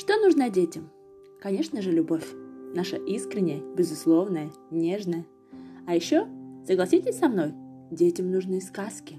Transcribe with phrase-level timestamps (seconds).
[0.00, 0.90] Что нужно детям?
[1.42, 2.24] Конечно же, любовь.
[2.74, 5.26] Наша искренняя, безусловная, нежная.
[5.86, 6.26] А еще,
[6.66, 7.52] согласитесь со мной,
[7.90, 9.18] детям нужны сказки.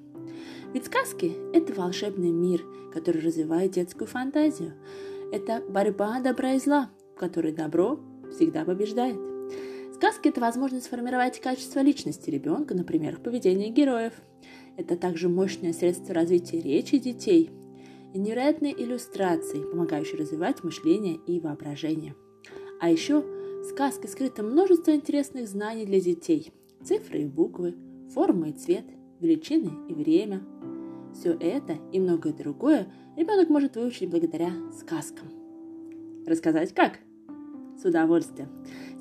[0.73, 4.73] Ведь сказки– это волшебный мир, который развивает детскую фантазию.
[5.31, 7.99] Это борьба добра и зла, в которой добро
[8.31, 9.19] всегда побеждает.
[9.93, 14.13] Сказки– это возможность сформировать качество личности ребенка, например, поведение героев.
[14.77, 17.51] Это также мощное средство развития речи детей–
[18.13, 22.15] и невероятные иллюстрации, помогающие развивать мышление и воображение.
[22.79, 26.51] А еще в сказке скрыто множество интересных знаний для детей.
[26.83, 27.75] Цифры и буквы,
[28.13, 28.85] формы и цвет,
[29.19, 30.41] величины и время.
[31.13, 35.27] Все это и многое другое ребенок может выучить благодаря сказкам.
[36.25, 36.99] Рассказать как?
[37.77, 38.49] С удовольствием.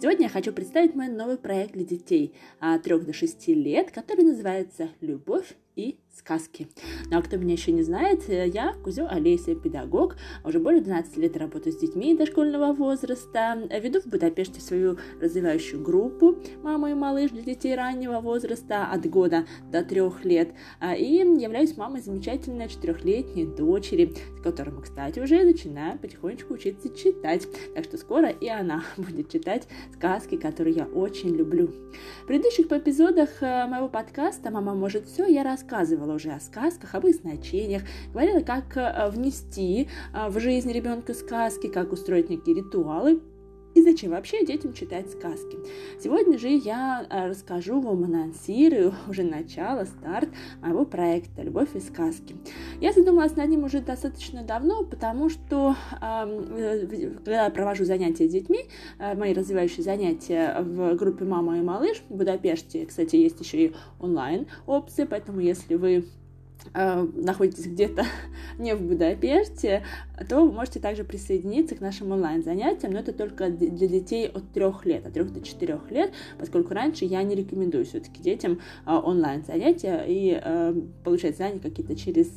[0.00, 4.24] Сегодня я хочу представить мой новый проект для детей от 3 до 6 лет, который
[4.24, 6.68] называется «Любовь и сказки.
[7.10, 11.16] Ну а кто меня еще не знает, э, я Кузё Олеся, педагог, уже более 12
[11.16, 17.30] лет работаю с детьми дошкольного возраста, веду в Будапеште свою развивающую группу «Мама и малыш»
[17.30, 23.46] для детей раннего возраста от года до трех лет а, и являюсь мамой замечательной четырехлетней
[23.46, 28.84] дочери, с которой мы, кстати, уже начинаем потихонечку учиться читать, так что скоро и она
[28.96, 31.68] будет читать сказки, которые я очень люблю.
[32.24, 36.94] В предыдущих эпизодах э, моего подкаста «Мама может все» я рассказывала рассказывала уже о сказках,
[36.94, 42.56] об их значениях, говорила, как э, внести э, в жизнь ребенка сказки, как устроить некие
[42.56, 43.20] ритуалы,
[43.74, 45.58] и зачем вообще детям читать сказки?
[46.02, 50.28] Сегодня же я э, расскажу вам, анонсирую уже начало, старт
[50.60, 52.36] моего проекта «Любовь и сказки».
[52.80, 58.66] Я задумалась над ним уже достаточно давно, потому что когда я провожу занятия с детьми,
[58.98, 64.46] мои развивающие занятия в группе «Мама и малыш» в Будапеште, кстати, есть еще и онлайн
[64.66, 66.06] опции, поэтому если вы
[66.74, 68.04] находитесь где-то
[68.58, 69.82] не в Будапеште,
[70.28, 74.64] то вы можете также присоединиться к нашим онлайн-занятиям, но это только для детей от 3
[74.84, 80.04] лет, от 3 до 4 лет, поскольку раньше я не рекомендую все-таки детям э, онлайн-занятия
[80.06, 80.74] и э,
[81.04, 82.30] получать знания какие-то через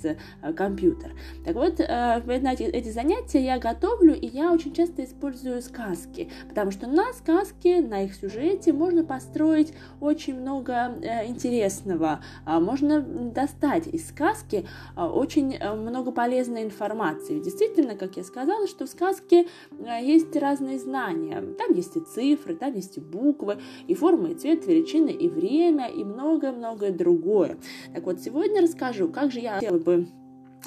[0.56, 1.12] компьютер.
[1.46, 6.88] Так вот, знаете, эти занятия я готовлю, и я очень часто использую сказки, потому что
[6.88, 10.96] на сказке, на их сюжете можно построить очень много
[11.26, 14.66] интересного, можно достать из сказки
[14.96, 17.40] а, очень э, много полезной информации.
[17.40, 21.42] Действительно, как я сказала, что в сказке э, есть разные знания.
[21.58, 23.58] Там есть и цифры, там есть и буквы,
[23.88, 27.58] и формы, и цвет, величины, и время, и многое-многое другое.
[27.94, 30.08] Так вот, сегодня расскажу, как же я хотела бы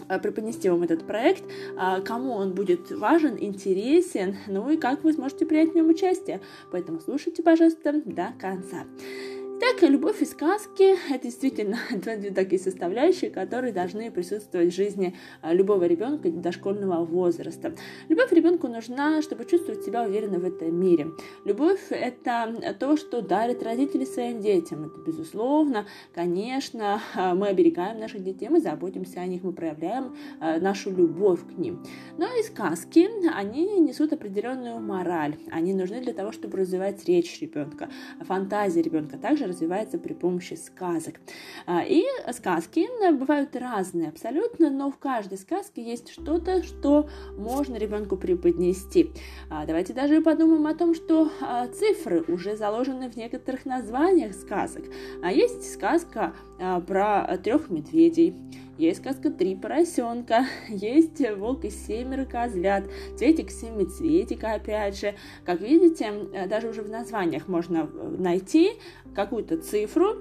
[0.08, 1.44] э, преподнести вам этот проект,
[2.04, 6.40] кому он будет важен, интересен, ну и как вы сможете принять в нем участие.
[6.72, 8.84] Поэтому слушайте, пожалуйста, до конца.
[9.58, 15.54] Так, любовь и сказки– это действительно две такие составляющие, которые должны присутствовать в жизни а,
[15.54, 17.74] любого ребенка дошкольного возраста.
[18.10, 21.06] Любовь ребенку нужна, чтобы чувствовать себя уверенно в этом мире.
[21.46, 24.84] Любовь– это то, что дарят родители своим детям.
[24.84, 30.58] Это, безусловно, конечно, а, мы оберегаем наших детей, мы заботимся о них, мы проявляем а,
[30.58, 31.82] нашу любовь к ним.
[32.18, 35.36] Но и сказки, они несут определенную мораль.
[35.50, 37.88] Они нужны для того, чтобы развивать речь ребенка,
[38.20, 39.16] фантазия ребенка.
[39.16, 41.20] Также развивается при помощи сказок.
[41.66, 48.16] А, и сказки бывают разные абсолютно, но в каждой сказке есть что-то, что можно ребенку
[48.16, 49.10] преподнести.
[49.50, 54.84] А, давайте даже подумаем о том, что а, цифры уже заложены в некоторых названиях сказок.
[55.30, 56.34] Есть сказка
[56.86, 58.34] про трех медведей,
[58.78, 62.84] есть сказка «Три поросенка», есть «Волк и семеро козлят»,
[63.16, 65.14] «Цветик семицветика» опять же.
[65.44, 66.12] Как видите,
[66.48, 67.86] даже уже в названиях можно
[68.18, 68.72] найти
[69.16, 70.14] какую-то цифру,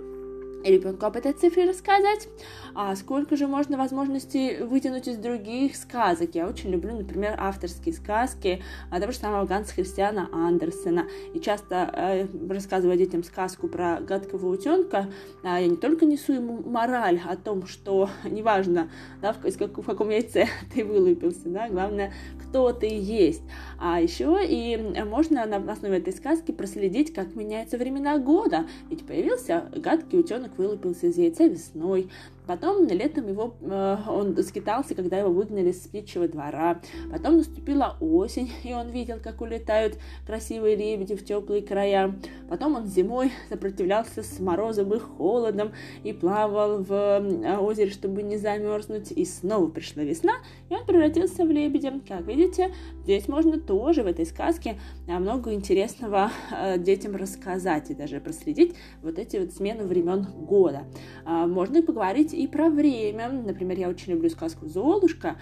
[0.72, 2.28] ребенку об этой цифре рассказать.
[2.74, 6.36] А сколько же можно возможностей вытянуть из других сказок?
[6.36, 8.62] Я очень люблю, например, авторские сказки
[8.92, 11.06] а, того же самого Ганса Христиана Андерсена.
[11.34, 15.08] И часто э, рассказывая детям сказку про гадкого утенка,
[15.44, 18.90] э, я не только несу ему мораль о том, что неважно,
[19.22, 23.44] да, в, в каком яйце ты вылупился, да, главное, кто ты есть.
[23.80, 28.66] А еще и можно на основе этой сказки проследить, как меняются времена года.
[28.90, 32.10] Ведь появился гадкий утенок, вылупился из яйца весной,
[32.48, 36.82] Потом летом его, э, он скитался, когда его выгнали с птичьего двора.
[37.12, 42.16] Потом наступила осень, и он видел, как улетают красивые лебеди в теплые края.
[42.50, 45.72] Потом он зимой сопротивлялся с морозом и холодом
[46.04, 49.12] и плавал в э, озере, чтобы не замерзнуть.
[49.12, 50.34] И снова пришла весна,
[50.70, 51.94] и он превратился в лебедя.
[52.08, 56.32] Как видите, здесь можно тоже в этой сказке э, много интересного
[56.78, 60.84] детям рассказать и даже проследить вот эти вот смены времен года.
[61.26, 63.30] Можно поговорить и про время.
[63.30, 65.38] Например, я очень люблю сказку «Золушка»,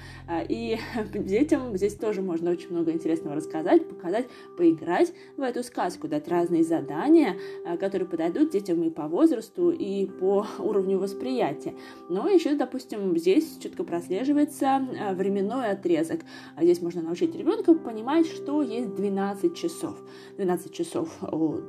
[0.50, 0.78] и
[1.14, 6.64] детям здесь тоже можно очень много интересного рассказать, показать, поиграть в эту сказку, дать разные
[6.64, 7.36] задания,
[7.80, 11.74] которые подойдут детям и по возрасту, и по уровню восприятия.
[12.10, 16.22] Но еще, допустим, здесь четко прослеживается временной отрезок.
[16.60, 19.98] Здесь можно научить ребенка понимать, что есть 12 часов.
[20.38, 21.10] 12 часов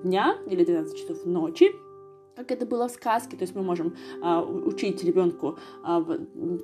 [0.03, 1.73] дня или 12 часов ночи,
[2.37, 6.01] как это было в сказке, то есть мы можем а, учить ребенку а,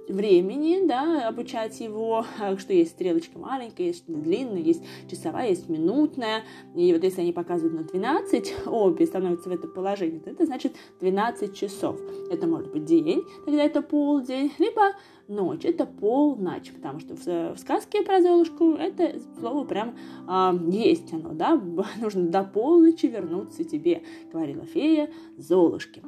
[0.08, 6.43] времени, да, обучать его, а, что есть стрелочка маленькая, есть длинная, есть часовая, есть минутная,
[6.75, 10.76] и вот если они показывают на 12, обе становятся в это положение, то это значит
[11.00, 12.00] 12 часов.
[12.31, 14.93] Это может быть день, тогда это полдень, либо
[15.30, 19.94] ночь, это полночь, потому что в, в сказке про Золушку это слово прям
[20.28, 21.60] э, есть оно, да,
[22.00, 26.02] нужно до полночи вернуться тебе, говорила фея Золушке.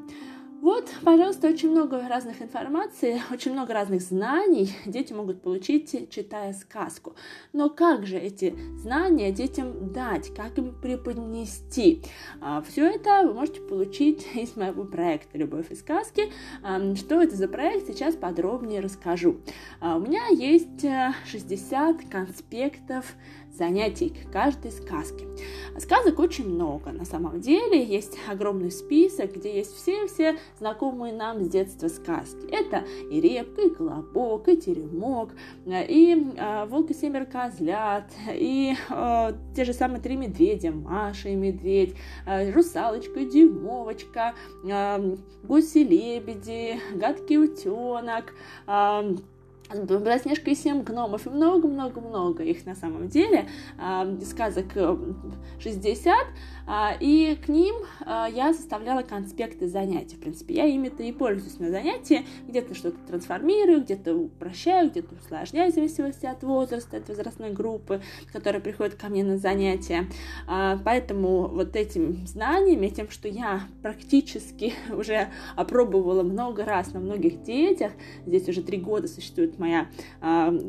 [0.62, 7.16] Вот, пожалуйста, очень много разных информации, очень много разных знаний дети могут получить, читая сказку.
[7.52, 12.00] Но как же эти знания детям дать, как им преподнести?
[12.40, 16.32] А, Все это вы можете получить из моего проекта «Любовь и сказки».
[16.62, 19.40] А, что это за проект, сейчас подробнее расскажу.
[19.80, 20.86] А, у меня есть
[21.26, 23.16] 60 э, конспектов
[23.52, 25.26] занятий к каждой сказке.
[25.78, 31.48] Сказок очень много на самом деле, есть огромный список, где есть все-все знакомые нам с
[31.48, 32.46] детства сказки.
[32.50, 35.30] Это и репка, и колобок, и теремок,
[35.66, 41.34] и э, волк и семеро козлят, и э, те же самые три медведя, Маша и
[41.34, 41.94] медведь,
[42.26, 44.34] э, русалочка дюймовочка,
[44.64, 48.34] э, гуси-лебеди, гадкий утенок,
[48.66, 49.16] э,
[49.74, 53.48] Белоснежка и семь гномов, и много-много-много их на самом деле,
[54.24, 54.66] сказок
[55.60, 56.16] 60, э,
[56.66, 60.16] а, и к ним а, я составляла конспекты занятий.
[60.16, 62.24] В принципе, я ими-то и пользуюсь на занятии.
[62.46, 68.00] Где-то что-то трансформирую, где-то упрощаю, где-то усложняю, в зависимости от возраста, от возрастной группы,
[68.32, 70.06] которая приходит ко мне на занятия.
[70.46, 77.42] А, поэтому вот этим знаниями, тем, что я практически уже опробовала много раз на многих
[77.42, 77.92] детях,
[78.26, 79.86] здесь уже три года существует моя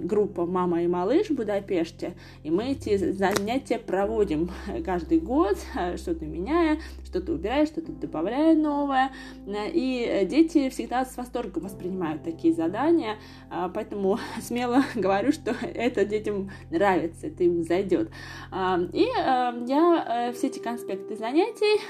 [0.03, 2.13] группа «Мама и малыш» в Будапеште,
[2.43, 4.51] и мы эти занятия проводим
[4.85, 5.57] каждый год,
[5.97, 6.77] что-то меняя,
[7.13, 9.11] что-то убирая, что-то добавляя новое.
[9.45, 13.17] И дети всегда с восторгом воспринимают такие задания,
[13.51, 18.09] а, поэтому смело говорю, что это детям нравится, это им зайдет.
[18.51, 21.81] А, и а, я э, все эти конспекты занятий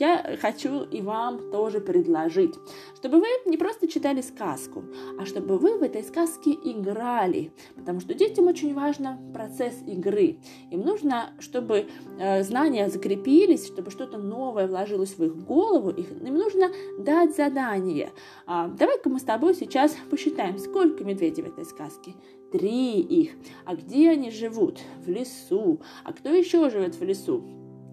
[0.00, 2.54] я хочу и вам тоже предложить,
[2.96, 4.84] чтобы вы не просто читали сказку,
[5.18, 10.38] а чтобы вы в этой сказке играли, потому что детям очень важен процесс игры.
[10.70, 11.86] Им нужно, чтобы
[12.18, 18.10] э, знания закрепились, чтобы что-то новое вложилось в их голову, им нужно дать задание.
[18.46, 22.14] А, давай-ка мы с тобой сейчас посчитаем, сколько медведей в этой сказке.
[22.52, 23.32] Три их.
[23.64, 24.80] А где они живут?
[25.04, 25.80] В лесу.
[26.04, 27.42] А кто еще живет в лесу?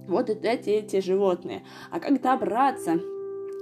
[0.07, 1.63] Вот эти, эти животные.
[1.91, 2.99] А как добраться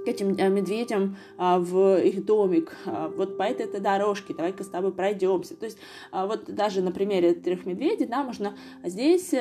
[0.06, 4.62] к этим э, медведям а, в их домик, а, вот по этой, этой дорожке, давай-ка
[4.62, 5.56] с тобой пройдемся.
[5.56, 5.78] То есть
[6.12, 9.34] а, вот даже на примере трех медведей, да, можно здесь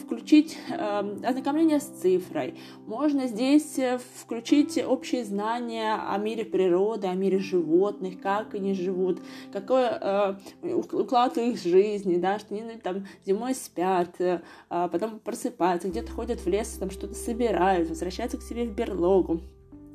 [0.00, 2.54] включить ознакомление с цифрой,
[2.86, 3.78] можно здесь
[4.22, 9.20] включить общие знания о мире природы, о мире животных, как они живут,
[9.52, 9.86] какой
[10.62, 16.46] уклад их жизни, да, что они там зимой спят, э, потом просыпаются, где-то ходят в
[16.46, 19.40] лес, там что-то собирают, возвращаются к себе в берлогу.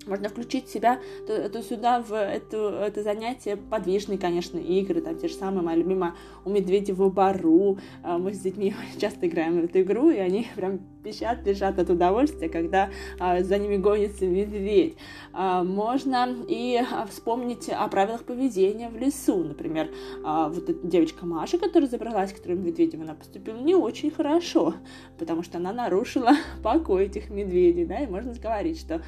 [0.07, 5.27] Можно включить себя то, то сюда в эту, это занятие подвижные, конечно, игры, там те
[5.27, 7.77] же самые, моя любимая у медведя в бару.
[8.03, 11.89] А, мы с детьми часто играем в эту игру, и они прям пищат, пищат от
[11.89, 14.95] удовольствия, когда а, за ними гонится медведь.
[15.33, 19.43] А, можно и вспомнить о правилах поведения в лесу.
[19.43, 19.89] Например,
[20.23, 24.75] вот эта девочка Маша, которая забралась к трем медведям, она поступила не очень хорошо,
[25.17, 26.31] потому что она нарушила
[26.63, 29.01] покой этих медведей, да, и можно говорить, что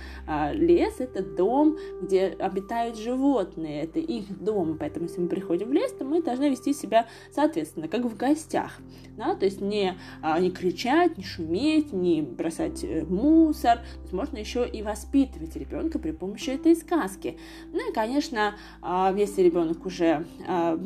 [0.53, 5.74] лес лес— это дом, где обитают животные, это их дом, поэтому если мы приходим в
[5.74, 8.79] лес, то мы должны вести себя соответственно, как в гостях,
[9.18, 14.13] да, то есть не, а, не кричать, не шуметь, не бросать э, мусор, то есть
[14.13, 17.38] можно еще и воспитывать ребенка при помощи этой сказки.
[17.72, 20.79] Ну и, конечно, а, если ребенок уже а,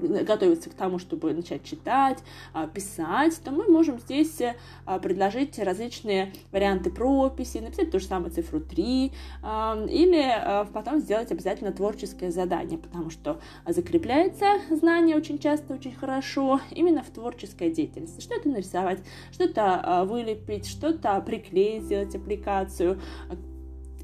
[0.00, 2.18] готовится к тому, чтобы начать читать,
[2.74, 4.54] писать, то мы можем здесь э,
[5.00, 9.12] предложить различные варианты прописи, написать ту же самую цифру 3,
[9.90, 17.02] или потом сделать обязательно творческое задание, потому что закрепляется знание очень часто, очень хорошо именно
[17.02, 18.20] в творческой деятельности.
[18.20, 19.00] Что-то нарисовать,
[19.32, 20.04] что-то э,
[20.46, 23.00] вылепить, что-то приклеить, сделать аппликацию,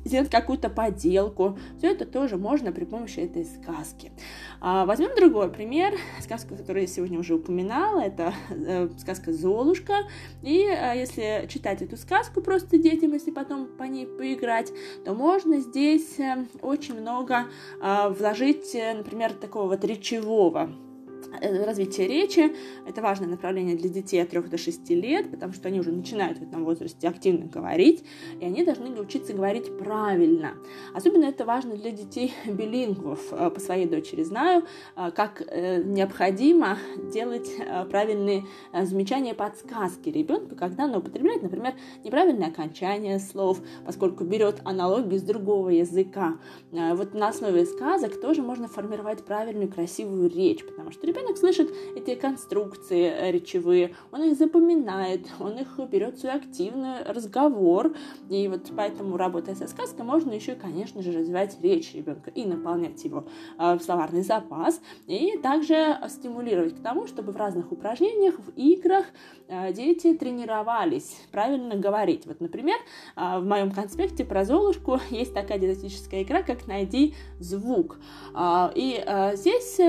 [0.05, 1.59] сделать какую-то поделку.
[1.79, 4.13] Все это тоже можно при помощи этой сказки.
[4.61, 5.95] А, возьмем другой пример.
[6.21, 9.95] Сказка, которую я сегодня уже упоминала, это э, сказка «Золушка».
[10.43, 14.73] И э, если читать эту сказку просто детям, если потом по ней поиграть,
[15.05, 17.47] то можно здесь э, очень много
[17.81, 20.86] а, вложить, например, такого вот речевого Э,
[21.41, 22.55] развитие речи.
[22.87, 26.39] Это важное направление для детей от 3 до 6 лет, потому что они уже начинают
[26.39, 28.05] в этом возрасте активно говорить,
[28.41, 30.55] и они должны научиться говорить правильно.
[30.95, 33.21] Особенно это важно для детей билингвов.
[33.33, 34.65] Э, по своей дочери знаю,
[34.97, 36.79] э, как необходимо
[37.13, 37.51] делать
[37.91, 41.75] правильные замечания подсказки ребенку, когда он употребляет, например,
[42.05, 46.39] неправильное окончание слов, поскольку берет аналогию с другого языка.
[46.73, 51.75] Вот на основе сказок тоже можно формировать правильную красивую речь, потому что ребенок Ребенок слышит
[51.97, 57.97] эти конструкции э, речевые, он их запоминает, он их берет в свой активный разговор.
[58.29, 63.03] И вот поэтому, работая со сказкой, можно еще, конечно же, развивать речь ребенка и наполнять
[63.05, 63.27] его
[63.59, 69.07] э, в словарный запас, и также стимулировать к тому, чтобы в разных упражнениях, в играх
[69.49, 72.25] э, дети тренировались правильно говорить.
[72.27, 72.77] Вот, например,
[73.17, 77.99] в моем конспекте про Золушку есть такая дидактическая игра, как «Найди звук».
[78.75, 79.05] И
[79.35, 79.81] здесь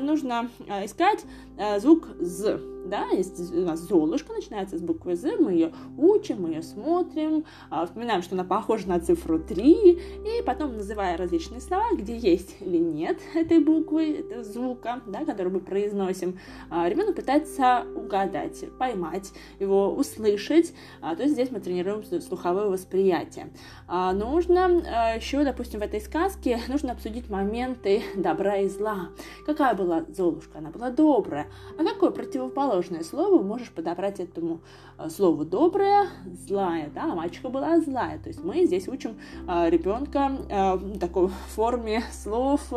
[0.00, 0.50] нужно
[0.82, 1.24] искать
[1.56, 6.42] э, звук «з» да, есть у нас Золушка, начинается с буквы З, мы ее учим,
[6.42, 11.60] мы ее смотрим, а, вспоминаем, что она похожа на цифру 3, и потом, называя различные
[11.60, 16.38] слова, где есть или нет этой буквы, этого звука, да, который мы произносим,
[16.70, 23.48] а, ребенок пытается угадать, поймать его, услышать, а, то есть здесь мы тренируем слуховое восприятие.
[23.88, 29.08] Нужно еще, допустим, в этой сказке нужно обсудить моменты добра и зла.
[29.46, 30.58] Какая была Золушка?
[30.58, 31.46] Она была добрая.
[31.78, 34.60] А какое противоположное противоположное слово можешь подобрать этому
[34.98, 36.08] э, слову доброе,
[36.46, 38.18] злая, да, а мальчика была злая.
[38.18, 39.16] То есть мы здесь учим
[39.48, 42.72] э, ребенка э, в такой форме слов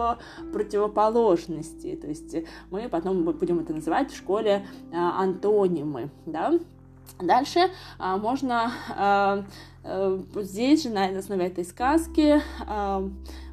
[0.53, 1.95] противоположности.
[1.95, 2.35] То есть
[2.69, 6.53] мы потом будем это называть в школе антонимы, да.
[7.19, 9.45] Дальше можно
[10.35, 12.41] здесь же на основе этой сказки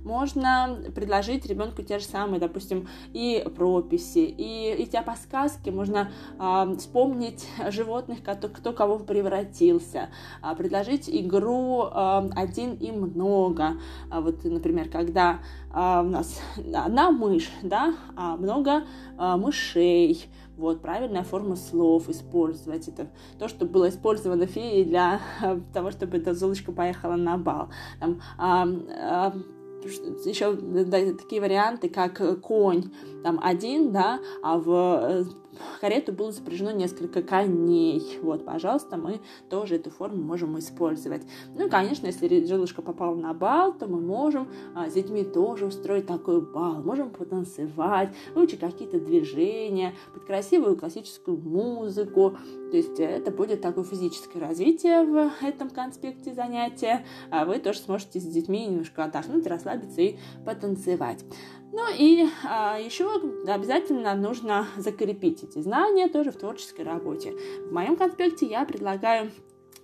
[0.05, 7.47] можно предложить ребенку те же самые, допустим, и прописи, и эти подсказки, можно э, вспомнить
[7.71, 10.11] животных, кто, кто кого превратился,
[10.43, 13.79] э, предложить игру э, один и много.
[14.11, 15.41] Вот, например, когда
[15.73, 18.85] э, у нас одна мышь, да, а много
[19.19, 22.87] э, мышей, вот, правильная форма слов использовать.
[22.89, 23.09] Это
[23.39, 25.21] то, что было использовано феей для
[25.73, 27.71] того, чтобы эта Золушка поехала на бал.
[27.99, 28.67] Там, а,
[29.01, 29.35] а,
[29.85, 30.57] еще
[31.17, 32.85] такие варианты, как конь,
[33.23, 35.25] там один, да, а в э,
[35.81, 38.19] карету было запряжено несколько коней.
[38.23, 41.23] Вот, пожалуйста, мы тоже эту форму можем использовать.
[41.57, 45.67] Ну и, конечно, если Желушка попала на бал, то мы можем а, с детьми тоже
[45.67, 46.83] устроить такой бал.
[46.83, 52.37] Можем потанцевать, выучить какие-то движения, под красивую классическую музыку.
[52.75, 57.07] То есть это будет такое физическое развитие в этом конспекте занятия.
[57.31, 61.25] А вы тоже сможете с детьми немножко отдохнуть, расслабиться и потанцевать.
[61.71, 63.09] Ну и а, еще
[63.47, 67.35] обязательно нужно закрепить эти знания тоже в творческой работе.
[67.61, 69.31] В моем конспекте я предлагаю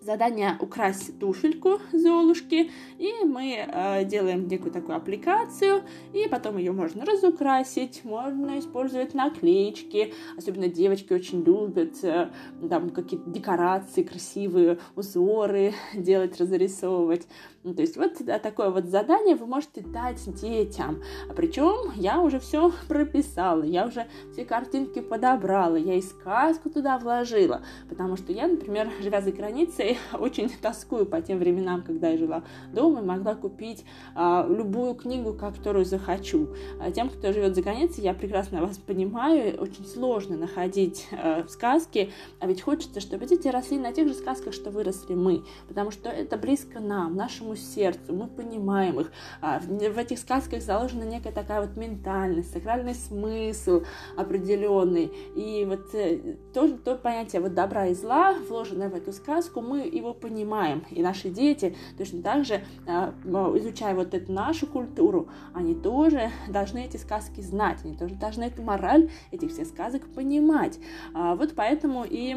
[0.01, 7.05] задание украсть туфельку Золушки, и мы э, делаем некую такую аппликацию, и потом ее можно
[7.05, 12.31] разукрасить, можно использовать наклеечки, особенно девочки очень любят э,
[12.69, 17.27] там какие-то декорации, красивые узоры делать, разрисовывать.
[17.63, 18.13] Ну, то есть вот
[18.43, 21.03] такое вот задание вы можете дать детям.
[21.29, 26.97] А причем я уже все прописала, я уже все картинки подобрала, я и сказку туда
[26.97, 32.17] вложила, потому что я, например, живя за границей, очень тоскую по тем временам, когда я
[32.17, 36.49] жила дома и могла купить а, любую книгу, которую захочу.
[36.81, 42.11] А тем, кто живет за границей, я прекрасно вас понимаю, очень сложно находить а, сказки,
[42.39, 46.09] а ведь хочется, чтобы дети росли на тех же сказках, что выросли мы, потому что
[46.09, 49.11] это близко нам, нашему нашему сердцу, мы понимаем их.
[49.41, 53.83] А, в этих сказках заложена некая такая вот ментальность, сакральный смысл
[54.17, 55.13] определенный.
[55.37, 59.81] И вот э, то, то понятие вот добра и зла, вложенное в эту сказку, мы
[59.81, 60.85] его понимаем.
[60.91, 63.15] И наши дети точно так же, а,
[63.57, 68.63] изучая вот эту нашу культуру, они тоже должны эти сказки знать, они тоже должны эту
[68.63, 70.79] мораль этих всех сказок понимать.
[71.15, 72.37] А, вот поэтому и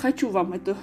[0.00, 0.76] хочу вам эту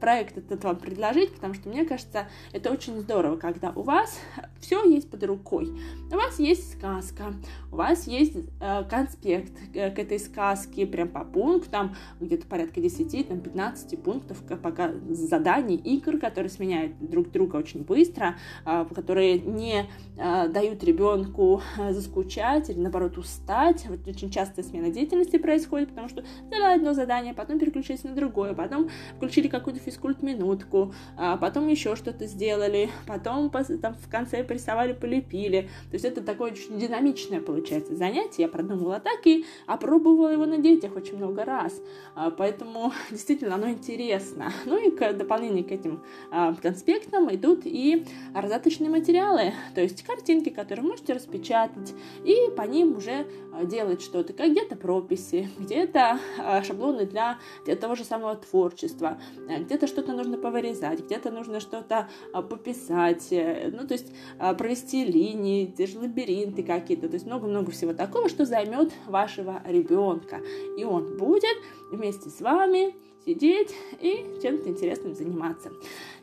[0.00, 4.18] проект этот вам предложить, потому что мне кажется, это очень здорово, когда у вас
[4.60, 5.72] все есть под рукой.
[6.10, 7.34] У вас есть сказка,
[7.72, 13.40] у вас есть э, конспект к этой сказке, прям по пунктам, где-то порядка 10, там
[13.40, 19.86] 15 пунктов пока заданий, игр, которые сменяют друг друга очень быстро, э, которые не
[20.16, 23.86] э, дают ребенку э, заскучать или наоборот устать.
[23.88, 28.54] Вот очень часто смена деятельности происходит, потому что сделали одно задание, потом переключились на другое,
[28.54, 35.62] потом включили какую-то физкульт-минутку, а потом еще что-то сделали, потом там в конце порисовали, полепили.
[35.90, 38.42] То есть это такое очень динамичное получается занятие.
[38.42, 41.80] Я продумывала так и опробовала его на детях очень много раз.
[42.14, 44.52] А, поэтому действительно оно интересно.
[44.64, 50.48] Ну и к дополнению к этим а, конспектам идут и раздаточные материалы, то есть картинки,
[50.48, 53.26] которые можете распечатать и по ним уже
[53.64, 56.18] делать что-то, как где-то прописи, где-то
[56.64, 63.28] шаблоны для, для того же самого творчества, где-то что-то нужно повырезать, где-то нужно что-то пописать,
[63.30, 64.12] э, ну, то есть
[64.58, 70.40] провести линии, лабиринты какие-то, то есть много-много всего такого, что займет вашего ребенка.
[70.78, 71.56] И он будет
[71.90, 72.94] вместе с вами
[73.26, 75.72] сидеть и чем-то интересным заниматься.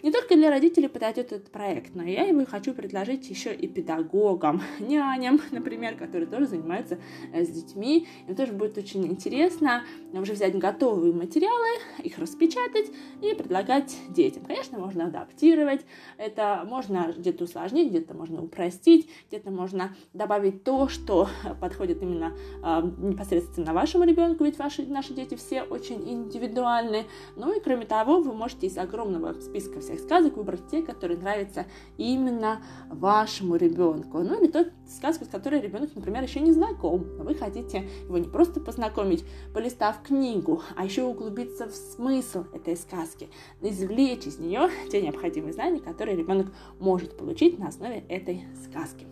[0.02, 4.62] Не только для родителей подойдет этот проект, но я его хочу предложить еще и педагогам,
[4.80, 6.98] няням, например, которые тоже занимаются
[7.34, 8.08] э, с детьми.
[8.28, 9.84] Им тоже будет очень интересно
[10.14, 12.92] уже взять готовые материалы, их распечатать
[13.22, 14.44] и предлагать детям.
[14.46, 15.82] Конечно, можно адаптировать,
[16.18, 21.28] это можно где-то усложнить, где-то можно упростить, где-то можно добавить то, что
[21.60, 22.34] подходит именно
[22.64, 26.93] э, непосредственно вашему ребенку, ведь ваши, наши дети все очень индивидуальны.
[27.36, 31.66] Ну и кроме того, вы можете из огромного списка всех сказок выбрать те, которые нравятся
[31.98, 34.20] именно вашему ребенку.
[34.20, 37.06] Ну или тот сказку, с которой ребенок, например, еще не знаком.
[37.20, 43.30] Вы хотите его не просто познакомить, полистав книгу, а еще углубиться в смысл этой сказки,
[43.62, 46.48] извлечь из нее те необходимые знания, которые ребенок
[46.80, 49.08] может получить на основе этой сказки.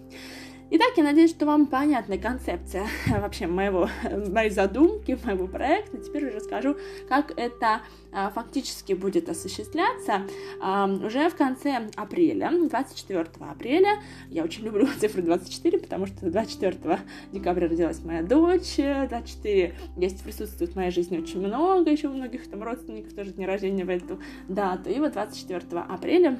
[0.74, 3.90] Итак, я надеюсь, что вам понятна концепция вообще моего,
[4.30, 5.98] моей задумки, моего проекта.
[5.98, 6.78] Теперь уже расскажу,
[7.10, 7.82] как это
[8.14, 10.22] а, фактически будет осуществляться
[10.62, 14.02] а, уже в конце апреля, 24 апреля.
[14.30, 17.00] Я очень люблю цифру 24, потому что 24
[17.34, 22.50] декабря родилась моя дочь, 24 есть присутствует в моей жизни очень много, еще у многих
[22.50, 24.90] там родственников тоже день рождения в эту дату.
[24.90, 26.40] И вот 24 апреля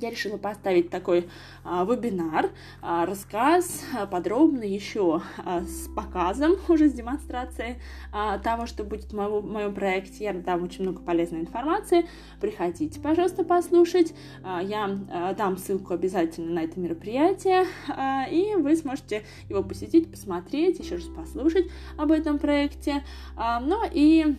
[0.00, 1.28] я решила поставить такой
[1.64, 7.76] а, вебинар, а, рассказ а, подробно еще а, с показом, уже с демонстрацией
[8.12, 10.24] а, того, что будет в, моем, в моем проекте.
[10.24, 12.06] Я дам очень много полезной информации.
[12.40, 14.14] Приходите, пожалуйста, послушать.
[14.42, 20.10] А, я а, дам ссылку обязательно на это мероприятие, а, и вы сможете его посетить,
[20.10, 23.04] посмотреть, еще раз послушать об этом проекте.
[23.36, 24.36] А, ну и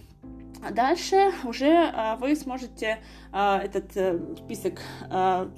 [0.71, 2.99] дальше уже а, вы сможете
[3.31, 4.81] а, этот э, список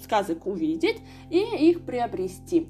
[0.02, 2.70] сказок увидеть и их приобрести.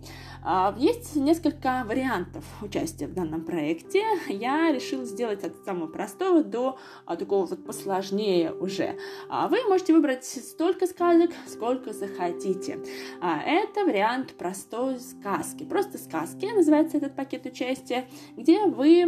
[0.77, 4.03] Есть несколько вариантов участия в данном проекте.
[4.27, 8.97] Я решила сделать от самого простого до такого вот посложнее уже.
[9.29, 12.79] Вы можете выбрать столько сказок, сколько захотите.
[13.21, 15.63] Это вариант простой сказки.
[15.63, 19.05] Просто сказки называется этот пакет участия, где вы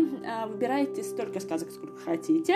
[0.48, 2.56] выбираете столько сказок, сколько хотите,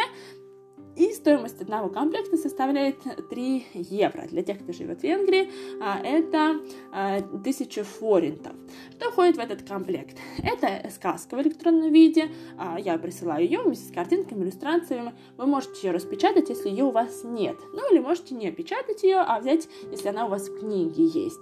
[0.98, 2.98] и стоимость одного комплекта составляет
[3.30, 4.24] 3 евро.
[4.28, 6.60] Для тех, кто живет в Венгрии, а, это
[6.92, 8.54] 1000 а, форинтов.
[8.92, 10.18] Что входит в этот комплект?
[10.40, 12.30] Это сказка в электронном виде.
[12.58, 15.14] А, я присылаю ее вместе с картинками, иллюстрациями.
[15.38, 17.58] Вы можете ее распечатать, если ее у вас нет.
[17.74, 21.40] Ну или можете не печатать ее, а взять, если она у вас в книге есть.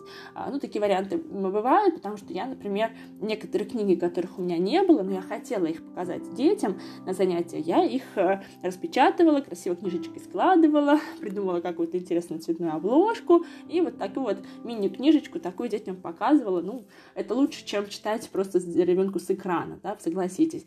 [0.52, 2.91] Ну, такие варианты бывают, потому что я, например,
[3.22, 7.60] некоторые книги, которых у меня не было, но я хотела их показать детям на занятия,
[7.60, 14.25] я их э, распечатывала, красиво книжечкой складывала, придумала какую-то интересную цветную обложку, и вот такую
[14.25, 16.62] вот мини-книжечку такую детям показывала.
[16.62, 20.65] Ну, это лучше, чем читать просто ребенку с экрана, да, согласитесь.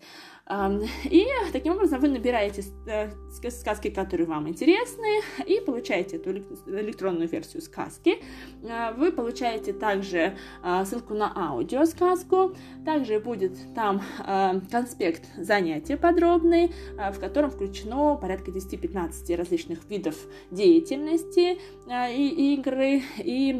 [0.48, 3.10] И таким образом вы набираете э,
[3.50, 8.22] сказки, которые вам интересны, и получаете эту электронную версию сказки.
[8.68, 12.54] А, вы получаете также а, ссылку на аудиосказку.
[12.86, 20.16] Также будет там а, конспект занятия подробный, в котором включено порядка 10-15 различных видов
[20.50, 21.58] деятельности
[21.88, 23.52] и игры, и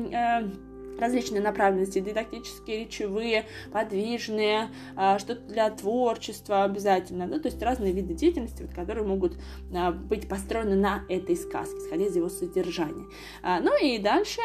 [0.99, 8.15] различные направленности, дидактические, речевые, подвижные, а, что-то для творчества обязательно, да, то есть разные виды
[8.15, 9.37] деятельности, вот, которые могут
[9.75, 13.07] а, быть построены на этой сказке, исходя из его содержания.
[13.43, 14.41] А, ну и дальше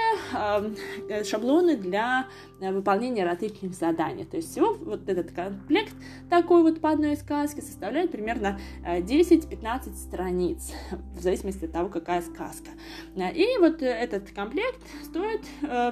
[1.26, 2.28] шаблоны для
[2.60, 4.26] выполнения различных заданий.
[4.26, 5.94] То есть всего вот этот комплект
[6.30, 10.72] такой вот по одной сказке составляет примерно 10-15 страниц,
[11.16, 12.72] в зависимости от того, какая сказка.
[13.16, 15.42] И вот этот комплект стоит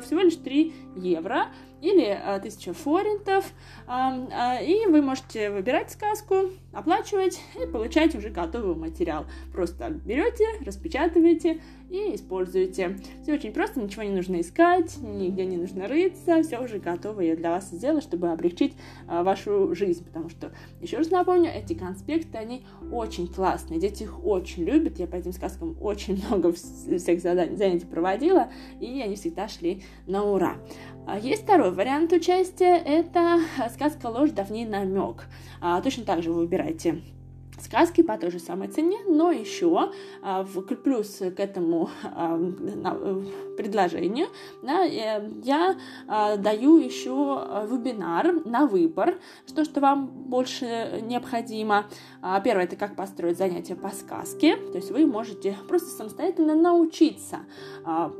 [0.03, 0.50] всего лишь 3
[0.95, 1.47] евро
[1.81, 3.45] или 1000 форинтов,
[3.87, 9.25] и вы можете выбирать сказку, оплачивать и получать уже готовый материал.
[9.51, 11.59] Просто берете, распечатываете
[11.91, 12.97] и используете.
[13.21, 17.35] Все очень просто, ничего не нужно искать, нигде не нужно рыться, все уже готово я
[17.35, 18.73] для вас сделала, чтобы облегчить
[19.07, 24.25] а, вашу жизнь, потому что, еще раз напомню, эти конспекты, они очень классные, дети их
[24.25, 28.49] очень любят, я по этим сказкам очень много всех заданий, занятий проводила,
[28.79, 30.55] и они всегда шли на ура.
[31.05, 33.41] А, есть второй вариант участия, это
[33.73, 35.25] сказка «Ложь, давний намек».
[35.59, 37.01] А, точно так же вы выбираете
[37.61, 42.37] сказки по той же самой цене, но еще а, в плюс к этому а,
[43.57, 44.27] предложению
[44.61, 45.75] да, э, я
[46.07, 47.11] а, даю еще
[47.69, 49.15] вебинар на выбор,
[49.47, 51.85] что, что вам больше необходимо.
[52.43, 57.39] Первое, это как построить занятия по сказке, то есть вы можете просто самостоятельно научиться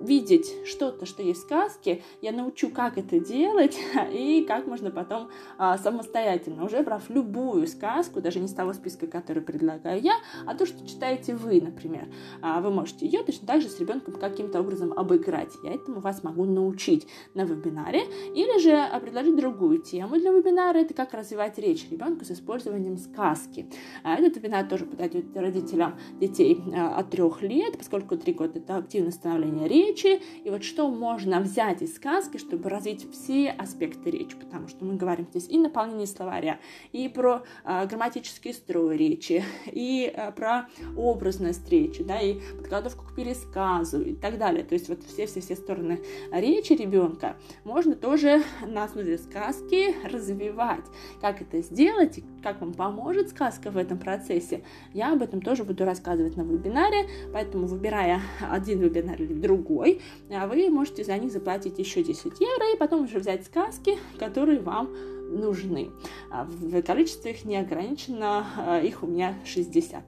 [0.02, 3.78] видеть что-то, что есть в сказке, я научу, как это делать
[4.12, 9.44] и как можно потом самостоятельно, уже брав любую сказку, даже не с того списка, который
[9.44, 12.08] предлагаю я, а то, что читаете вы, например.
[12.42, 15.52] А вы можете ее точно так же с ребенком каким-то образом обыграть.
[15.64, 18.02] Я этому вас могу научить на вебинаре.
[18.34, 20.78] Или же а, предложить другую тему для вебинара.
[20.78, 23.70] Это как развивать речь ребенка с использованием сказки.
[24.04, 28.78] А этот вебинар тоже подойдет родителям детей а, от трех лет, поскольку три года это
[28.78, 30.22] активное становление речи.
[30.44, 34.96] И вот что можно взять из сказки, чтобы развить все аспекты речи, потому что мы
[34.96, 36.60] говорим здесь и наполнение словаря,
[36.92, 43.16] и про а, грамматический строй речи, и э, про образность речи, да, и подготовку к
[43.16, 44.64] пересказу и так далее.
[44.64, 46.02] То есть вот все-все-все стороны
[46.32, 50.86] речи ребенка можно тоже на основе сказки развивать.
[51.20, 55.64] Как это сделать и как вам поможет сказка в этом процессе, я об этом тоже
[55.64, 61.32] буду рассказывать на вебинаре, поэтому выбирая один вебинар или другой, э, вы можете за них
[61.32, 64.90] заплатить еще 10 евро и потом уже взять сказки, которые вам
[65.32, 65.92] нужны.
[66.30, 70.04] А, в количестве их не ограничено, а, их у меня 60.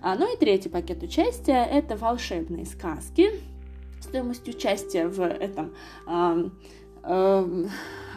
[0.00, 3.30] А, ну и третий пакет участия– это волшебные сказки.
[4.00, 5.72] Стоимость участия в этом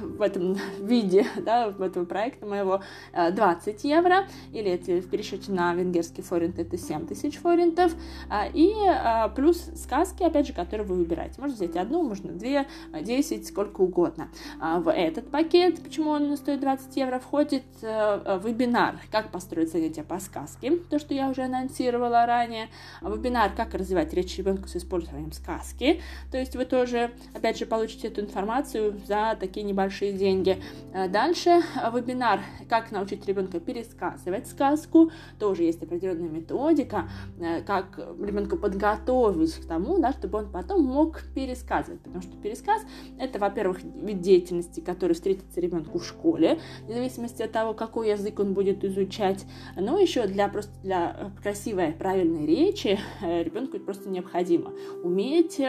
[0.02, 2.82] в этом виде, да, в этом проекте моего
[3.14, 7.94] 20 э, евро, или это в пересчете на венгерский форинт это 7 тысяч форинтов,
[8.30, 11.40] а, и а, плюс сказки, опять же, которые вы выбираете.
[11.40, 12.68] Можно взять одну, можно две,
[13.00, 14.30] 10, сколько угодно.
[14.60, 20.04] А, в этот пакет, почему он стоит 20 евро, входит э, вебинар «Как построить занятия
[20.04, 22.70] по сказке», то, что я уже анонсировала ранее,
[23.02, 28.08] вебинар «Как развивать речь ребенка с использованием сказки», то есть вы тоже, опять же, получите
[28.08, 30.58] эту информацию за такие небольшие большие деньги.
[30.94, 35.12] Э, дальше э, вебинар «Как научить ребенка пересказывать сказку».
[35.40, 41.22] Тоже есть определенная методика, э, как ребенка подготовить к тому, да, чтобы он потом мог
[41.34, 42.02] пересказывать.
[42.02, 42.82] Потому что пересказ–
[43.20, 48.40] это, во-первых, вид деятельности, который встретится ребенку в школе, в зависимости от того, какой язык
[48.40, 49.46] он будет изучать.
[49.78, 54.74] Но еще для, просто для красивой, правильной речи ребенку просто необходимо
[55.04, 55.62] уметь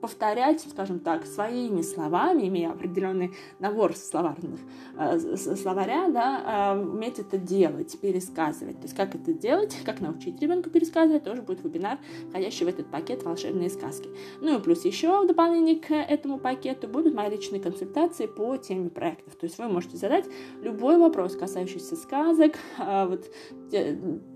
[0.00, 4.60] повторять, скажем так, своими словами, имея определенный определенный набор словарных,
[4.98, 8.76] э, словаря, да, э, уметь это делать, пересказывать.
[8.76, 11.98] То есть как это делать, как научить ребенка пересказывать, тоже будет вебинар,
[12.30, 14.08] входящий в этот пакет волшебные сказки.
[14.40, 18.90] Ну и плюс еще в дополнение к этому пакету будут мои личные консультации по теме
[18.90, 19.34] проектов.
[19.36, 20.26] То есть вы можете задать
[20.62, 23.18] любой вопрос, касающийся сказок, э,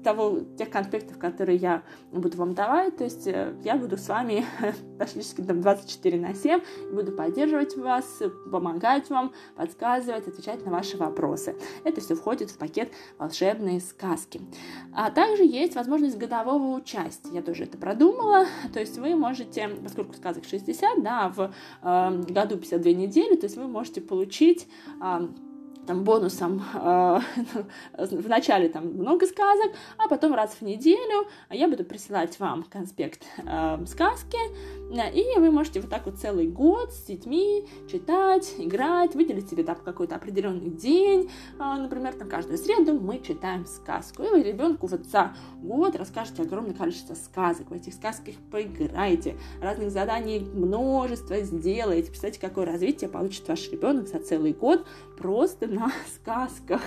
[0.02, 2.96] того, тех конспектов, которые я буду вам давать.
[2.96, 4.44] То есть я буду с вами
[4.96, 6.60] практически 24 на 7,
[6.92, 11.56] буду поддерживать вас, помогать вам, подсказывать, отвечать на ваши вопросы.
[11.84, 14.40] Это все входит в пакет волшебные сказки.
[14.94, 17.30] А также есть возможность годового участия.
[17.32, 18.46] Я тоже это продумала.
[18.72, 23.56] То есть вы можете, поскольку сказок 60, да, в э, году 52 недели, то есть
[23.56, 24.68] вы можете получить
[25.02, 25.28] э,
[25.86, 27.20] там, бонусом э,
[27.98, 33.22] в начале там много сказок, а потом раз в неделю я буду присылать вам конспект
[33.38, 34.38] э, сказки,
[35.14, 39.76] и вы можете вот так вот целый год с детьми читать, играть, выделить себе там
[39.76, 45.06] какой-то определенный день, э, например, там каждую среду мы читаем сказку, и вы ребенку вот
[45.06, 52.40] за год расскажете огромное количество сказок, в этих сказках поиграете, разных заданий множество сделаете, представьте,
[52.40, 56.80] какое развитие получит ваш ребенок за целый год просто на сказках.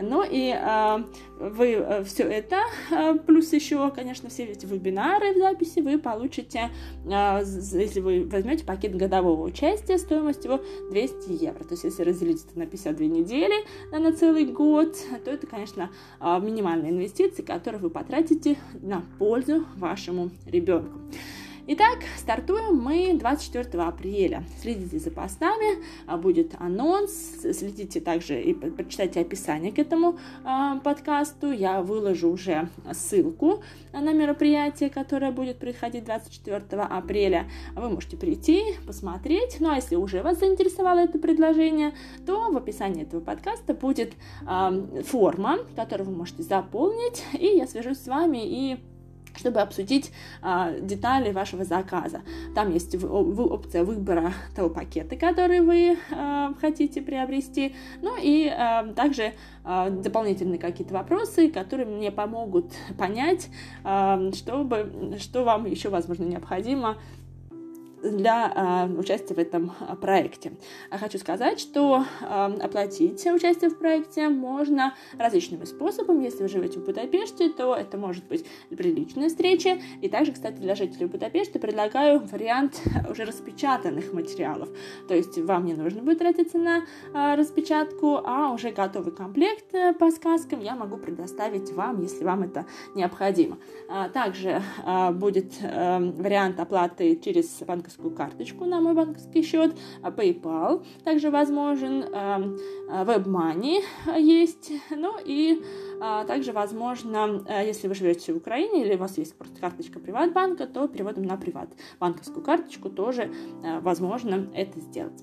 [0.00, 1.04] Ну и э,
[1.38, 6.70] вы все это, э, плюс еще, конечно, все эти вебинары в записи вы получите,
[7.04, 11.64] э, если вы возьмете пакет годового участия, стоимость его 200 евро.
[11.64, 16.90] То есть, если разделить это на 52 недели на целый год, то это, конечно, минимальные
[16.90, 20.98] инвестиции, которые вы потратите на пользу вашему ребенку.
[21.72, 24.42] Итак, стартуем мы 24 апреля.
[24.60, 31.52] Следите за постами, а, будет анонс, следите также и прочитайте описание к этому э, подкасту.
[31.52, 37.48] Я выложу уже ссылку на мероприятие, которое будет происходить 24 апреля.
[37.76, 39.58] Вы можете прийти, посмотреть.
[39.60, 41.94] Ну а если уже вас заинтересовало это предложение,
[42.26, 44.14] то в описании этого подкаста будет
[45.04, 48.80] форма, которую вы можете заполнить, и я свяжусь с вами и
[49.40, 52.20] чтобы обсудить а, детали вашего заказа.
[52.54, 58.46] Там есть в, в, опция выбора того пакета, который вы а, хотите приобрести, ну и
[58.48, 59.32] а, также
[59.64, 63.48] а, дополнительные какие-то вопросы, которые мне помогут понять,
[63.82, 66.98] а, чтобы, что вам еще, возможно, необходимо
[68.02, 70.52] для э, участия в этом а, проекте.
[70.90, 76.24] А хочу сказать, что оплатить участие в проекте можно различными способами.
[76.24, 79.80] Если вы живете в Будапеште, то это может быть при личной встрече.
[80.00, 84.68] И также, кстати, для жителей Будапешта предлагаю вариант уже распечатанных материалов.
[85.08, 86.84] То есть вам не нужно будет тратиться на
[87.36, 92.66] распечатку, а уже готовый комплект э, по сказкам я могу предоставить вам, если вам это
[92.94, 93.58] необходимо.
[93.88, 94.62] А, также
[95.14, 101.30] будет э, вариант оплаты через банк банковскую карточку на мой банковский счет, а PayPal также
[101.30, 102.56] возможен, эм,
[102.88, 103.82] э, WebMoney
[104.18, 105.62] есть, ну и
[106.00, 110.66] а, также возможно, э, если вы живете в Украине или у вас есть карточка приватбанка,
[110.66, 115.22] то переводом на приват банковскую карточку тоже э, возможно это сделать.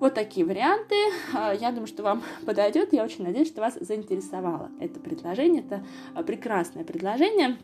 [0.00, 0.94] Вот такие варианты.
[1.32, 2.92] Я думаю, что вам подойдет.
[2.92, 5.62] Я очень надеюсь, что вас заинтересовало это предложение.
[5.62, 5.84] Это
[6.24, 7.56] прекрасное предложение.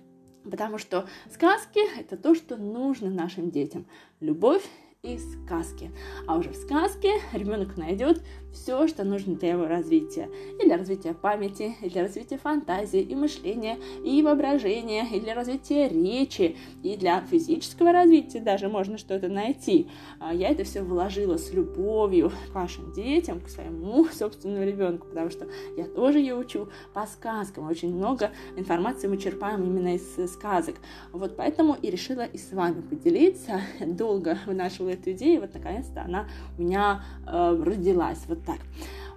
[0.45, 3.87] Потому что сказки– это то, что нужно нашим детям.
[4.21, 4.65] Любовь
[5.03, 5.91] и сказки.
[6.27, 8.23] А уже в сказке ребенок найдет
[8.53, 10.29] все, что нужно для его развития.
[10.61, 15.89] И для развития памяти, и для развития фантазии, и мышления, и воображения, и для развития
[15.89, 19.89] речи, и для физического развития даже можно что-то найти.
[20.19, 25.31] А я это все вложила с любовью к вашим детям, к своему собственному ребенку, потому
[25.31, 27.69] что я тоже ее учу по сказкам.
[27.69, 30.77] Очень много информации мы черпаем именно из сказок.
[31.13, 33.61] Вот поэтому и решила и с вами поделиться.
[33.81, 38.25] Долго вынашивала эту идею, и вот наконец-то она у меня э, родилась.
[38.27, 38.59] Вот так.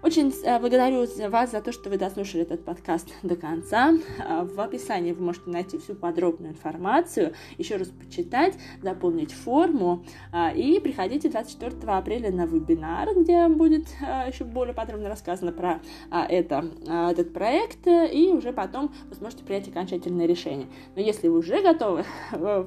[0.04, 3.94] Очень э, благодарю вас за то, что вы дослушали этот подкаст до конца.
[4.20, 10.04] Э, в описании вы можете найти всю подробную информацию, еще раз почитать, заполнить форму.
[10.34, 13.88] Э, и приходите 24 апреля на вебинар, где будет
[14.28, 15.80] еще более подробно рассказано про
[16.12, 20.68] это, этот проект, и уже потом вы сможете принять окончательное решение.
[20.98, 22.04] Но если вы уже готовы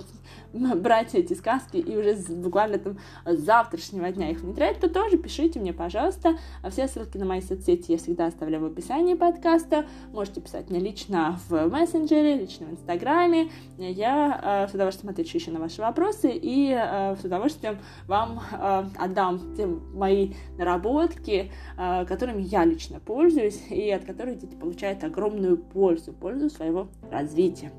[0.55, 5.61] брать эти сказки и уже буквально там с завтрашнего дня их внедрять, то тоже пишите
[5.61, 6.38] мне, пожалуйста.
[6.70, 9.86] Все ссылки на мои соцсети я всегда оставляю в описании подкаста.
[10.12, 13.50] Можете писать мне лично в мессенджере, лично в инстаграме.
[13.78, 18.84] Я э, с удовольствием отвечу еще на ваши вопросы и э, с удовольствием вам э,
[18.98, 25.58] отдам те мои наработки, э, которыми я лично пользуюсь и от которых дети получают огромную
[25.58, 27.72] пользу, пользу своего развития.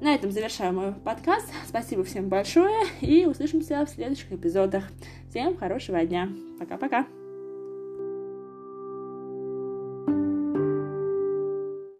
[0.00, 1.48] На этом завершаю мой подкаст.
[1.66, 4.84] Спасибо всем большое и услышимся в следующих эпизодах.
[5.28, 6.28] Всем хорошего дня.
[6.58, 7.27] Пока-пока.